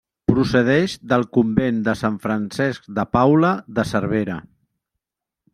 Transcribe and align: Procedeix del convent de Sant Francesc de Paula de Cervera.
Procedeix 0.29 0.95
del 1.11 1.25
convent 1.37 1.77
de 1.89 1.95
Sant 2.01 2.17
Francesc 2.25 2.91
de 2.99 3.07
Paula 3.19 3.55
de 3.79 3.89
Cervera. 3.95 4.43